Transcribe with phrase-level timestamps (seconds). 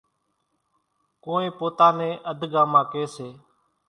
[1.23, 3.27] ڪونئين پوتا نين اڌڳاما ڪيَ سي۔